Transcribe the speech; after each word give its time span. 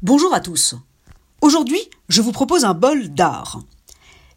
Bonjour 0.00 0.32
à 0.32 0.38
tous. 0.38 0.76
Aujourd'hui, 1.40 1.80
je 2.08 2.22
vous 2.22 2.30
propose 2.30 2.64
un 2.64 2.72
bol 2.72 3.08
d'art. 3.08 3.58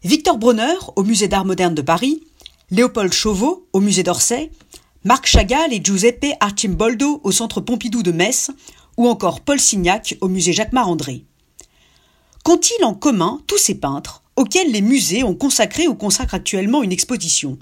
Victor 0.02 0.36
Bronner 0.36 0.74
au 0.96 1.04
Musée 1.04 1.28
d'art 1.28 1.44
moderne 1.44 1.76
de 1.76 1.82
Paris, 1.82 2.24
Léopold 2.72 3.12
Chauveau 3.12 3.68
au 3.72 3.78
Musée 3.78 4.02
d'Orsay, 4.02 4.50
Marc 5.04 5.26
Chagall 5.26 5.72
et 5.72 5.80
Giuseppe 5.80 6.34
Arcimboldo 6.40 7.20
au 7.22 7.30
Centre 7.30 7.60
Pompidou 7.60 8.02
de 8.02 8.10
Metz, 8.10 8.50
ou 8.96 9.06
encore 9.06 9.40
Paul 9.40 9.60
Signac 9.60 10.18
au 10.20 10.26
Musée 10.26 10.52
Jacquemart-André. 10.52 11.26
Qu'ont-ils 12.42 12.84
en 12.84 12.94
commun 12.94 13.40
tous 13.46 13.58
ces 13.58 13.76
peintres 13.76 14.24
auxquels 14.34 14.72
les 14.72 14.82
musées 14.82 15.22
ont 15.22 15.36
consacré 15.36 15.86
ou 15.86 15.94
consacrent 15.94 16.34
actuellement 16.34 16.82
une 16.82 16.90
exposition? 16.90 17.56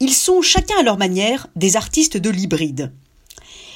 Ils 0.00 0.14
sont 0.14 0.40
chacun 0.40 0.78
à 0.78 0.82
leur 0.82 0.96
manière 0.96 1.46
des 1.56 1.76
artistes 1.76 2.16
de 2.16 2.30
l'hybride. 2.30 2.90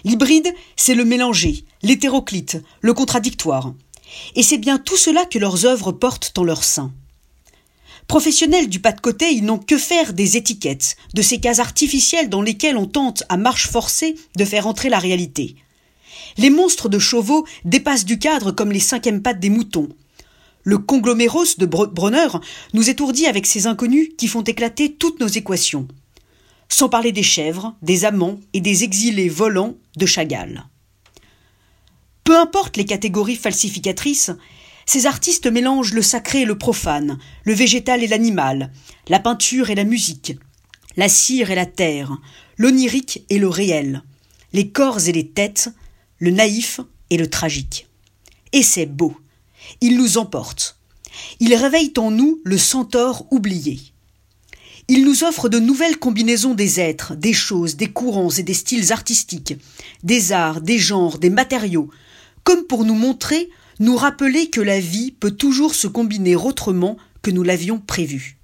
L'hybride, 0.05 0.55
c'est 0.77 0.95
le 0.95 1.05
mélangé, 1.05 1.65
l'hétéroclite, 1.85 2.63
le 2.81 2.93
contradictoire. 2.95 3.73
Et 4.35 4.43
c'est 4.43 4.59
bien 4.59 4.79
tout 4.79 4.97
cela 4.97 5.25
que 5.25 5.39
leurs 5.39 5.65
œuvres 5.67 5.93
portent 5.93 6.37
en 6.37 6.43
leur 6.43 6.65
sein. 6.65 6.93
Professionnels 8.09 8.69
du 8.69 8.81
pas 8.81 8.93
de 8.93 9.01
côté, 9.01 9.31
ils 9.31 9.45
n'ont 9.45 9.59
que 9.59 9.79
faire 9.79 10.13
des 10.13 10.37
étiquettes, 10.37 10.97
de 11.15 11.23
ces 11.23 11.39
cases 11.39 11.61
artificielles 11.61 12.29
dans 12.29 12.43
lesquelles 12.43 12.77
on 12.77 12.87
tente 12.87 13.23
à 13.29 13.37
marche 13.37 13.69
forcée 13.69 14.17
de 14.37 14.45
faire 14.45 14.67
entrer 14.67 14.89
la 14.89 14.99
réalité. 14.99 15.57
Les 16.37 16.51
monstres 16.51 16.89
de 16.89 16.99
Chauveau 16.99 17.47
dépassent 17.65 18.05
du 18.05 18.19
cadre 18.19 18.51
comme 18.51 18.73
les 18.73 18.81
cinquièmes 18.81 19.23
pattes 19.23 19.41
des 19.41 19.51
moutons. 19.51 19.89
Le 20.65 20.79
congloméros 20.79 21.57
de 21.59 21.67
Bronner 21.67 22.29
nous 22.73 22.91
étourdit 22.91 23.27
avec 23.27 23.47
ces 23.47 23.67
inconnus 23.67 24.09
qui 24.19 24.29
font 24.29 24.43
éclater 24.43 24.95
toutes 24.95 25.21
nos 25.21 25.29
équations 25.29 25.87
sans 26.69 26.89
parler 26.89 27.13
des 27.13 27.23
chèvres, 27.23 27.77
des 27.83 28.05
amants 28.05 28.41
et 28.53 28.61
des 28.61 28.83
exilés 28.83 29.29
volants 29.29 29.77
de 29.97 30.07
Chagall. 30.07 30.65
Peu 32.25 32.39
importe 32.39 32.79
les 32.79 32.87
catégories 32.87 33.37
falsificatrices, 33.37 34.31
ces 34.87 35.05
artistes 35.07 35.47
mélangent 35.47 35.93
le 35.93 36.01
sacré 36.01 36.43
et 36.43 36.47
le 36.47 36.57
profane, 36.57 37.19
le 37.45 37.53
végétal 37.53 38.03
et 38.03 38.07
l'animal, 38.07 38.73
la 39.09 39.21
peinture 39.21 39.69
et 39.69 39.75
la 39.75 39.85
musique, 39.85 40.37
la 40.97 41.11
cire 41.11 41.51
et 41.51 41.55
la 41.55 41.67
terre, 41.67 42.17
l'onirique 42.57 43.25
et 43.29 43.39
le 43.39 43.49
réel, 43.49 44.03
les 44.55 44.71
corps 44.71 45.07
et 45.07 45.13
les 45.13 45.29
têtes, 45.29 45.69
le 46.19 46.31
naïf 46.31 46.81
et 47.11 47.19
le 47.19 47.29
tragique. 47.29 47.89
Et 48.53 48.63
c'est 48.63 48.87
beau. 48.87 49.15
Ils 49.83 49.99
nous 49.99 50.17
emportent. 50.17 50.79
Ils 51.41 51.55
réveillent 51.55 51.93
en 51.99 52.11
nous 52.11 52.41
le 52.45 52.57
centaure 52.57 53.27
oublié. 53.31 53.81
Il 54.89 55.05
nous 55.05 55.25
offre 55.25 55.49
de 55.49 55.59
nouvelles 55.59 55.99
combinaisons 55.99 56.55
des 56.55 56.81
êtres, 56.81 57.15
des 57.17 57.33
choses, 57.33 57.77
des 57.77 57.91
courants 57.91 58.31
et 58.31 58.43
des 58.43 58.55
styles 58.55 58.93
artistiques, 58.93 59.57
des 60.03 60.33
arts, 60.33 60.61
des 60.61 60.79
genres, 60.79 61.19
des 61.19 61.31
matériaux, 61.31 61.91
comme 62.45 62.65
pour 62.65 62.85
nous 62.85 62.95
montrer, 62.95 63.51
nous 63.81 63.97
rappeler 63.97 64.51
que 64.51 64.61
la 64.61 64.79
vie 64.79 65.11
peut 65.11 65.33
toujours 65.33 65.75
se 65.75 65.87
combiner 65.87 66.37
autrement 66.37 66.97
que 67.23 67.31
nous 67.31 67.43
l'avions 67.43 67.81
prévu. 67.81 68.39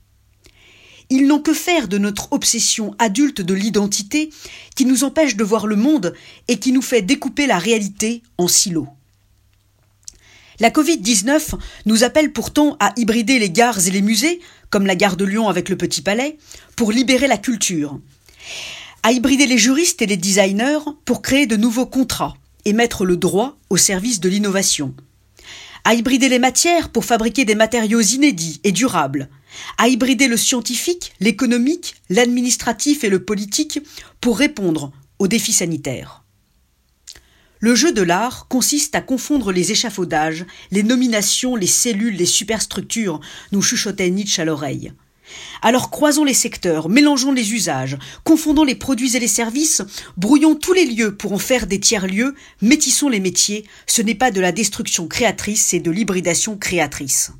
Ils 1.10 1.26
n'ont 1.26 1.40
que 1.40 1.52
faire 1.52 1.88
de 1.88 1.98
notre 1.98 2.32
obsession 2.32 2.94
adulte 2.98 3.40
de 3.40 3.54
l'identité 3.54 4.30
qui 4.76 4.86
nous 4.86 5.04
empêche 5.04 5.36
de 5.36 5.44
voir 5.44 5.66
le 5.66 5.76
monde 5.76 6.14
et 6.48 6.58
qui 6.58 6.72
nous 6.72 6.82
fait 6.82 7.02
découper 7.02 7.46
la 7.46 7.58
réalité 7.58 8.22
en 8.38 8.48
silos. 8.48 8.88
La 10.60 10.70
Covid-19 10.70 11.54
nous 11.86 12.04
appelle 12.04 12.32
pourtant 12.32 12.76
à 12.80 12.92
hybrider 12.96 13.38
les 13.38 13.50
gares 13.50 13.86
et 13.86 13.90
les 13.90 14.02
musées, 14.02 14.40
comme 14.68 14.86
la 14.86 14.94
gare 14.94 15.16
de 15.16 15.24
Lyon 15.24 15.48
avec 15.48 15.68
le 15.68 15.76
Petit 15.76 16.02
Palais, 16.02 16.38
pour 16.76 16.92
libérer 16.92 17.26
la 17.26 17.38
culture. 17.38 17.98
À 19.02 19.10
hybrider 19.10 19.46
les 19.46 19.58
juristes 19.58 20.02
et 20.02 20.06
les 20.06 20.18
designers 20.18 20.80
pour 21.06 21.22
créer 21.22 21.46
de 21.46 21.56
nouveaux 21.56 21.86
contrats 21.86 22.36
et 22.64 22.72
mettre 22.72 23.04
le 23.04 23.16
droit 23.16 23.58
au 23.70 23.76
service 23.76 24.20
de 24.20 24.28
l'innovation. 24.28 24.94
À 25.84 25.94
hybrider 25.94 26.28
les 26.28 26.38
matières 26.38 26.90
pour 26.90 27.04
fabriquer 27.04 27.44
des 27.44 27.54
matériaux 27.54 28.00
inédits 28.00 28.60
et 28.64 28.72
durables. 28.72 29.28
À 29.78 29.88
hybrider 29.88 30.28
le 30.28 30.36
scientifique, 30.36 31.12
l'économique, 31.20 31.96
l'administratif 32.10 33.02
et 33.02 33.08
le 33.08 33.24
politique 33.24 33.80
pour 34.20 34.38
répondre 34.38 34.92
aux 35.18 35.28
défis 35.28 35.52
sanitaires. 35.52 36.24
Le 37.62 37.74
jeu 37.74 37.92
de 37.92 38.02
l'art 38.02 38.48
consiste 38.48 38.94
à 38.94 39.02
confondre 39.02 39.52
les 39.52 39.70
échafaudages, 39.70 40.46
les 40.70 40.82
nominations, 40.82 41.56
les 41.56 41.66
cellules, 41.66 42.16
les 42.16 42.26
superstructures, 42.26 43.20
nous 43.52 43.60
chuchotait 43.60 44.08
Nietzsche 44.08 44.40
à 44.40 44.46
l'oreille. 44.46 44.92
Alors 45.62 45.90
croisons 45.90 46.24
les 46.24 46.34
secteurs, 46.34 46.88
mélangeons 46.88 47.32
les 47.32 47.52
usages, 47.52 47.98
confondons 48.24 48.64
les 48.64 48.74
produits 48.74 49.16
et 49.16 49.20
les 49.20 49.28
services, 49.28 49.82
brouillons 50.16 50.54
tous 50.54 50.72
les 50.72 50.86
lieux 50.86 51.16
pour 51.16 51.32
en 51.32 51.38
faire 51.38 51.66
des 51.66 51.80
tiers-lieux, 51.80 52.34
métissons 52.62 53.08
les 53.08 53.20
métiers, 53.20 53.64
ce 53.86 54.02
n'est 54.02 54.14
pas 54.14 54.30
de 54.30 54.40
la 54.40 54.52
destruction 54.52 55.06
créatrice, 55.06 55.66
c'est 55.66 55.80
de 55.80 55.90
l'hybridation 55.90 56.56
créatrice. 56.56 57.32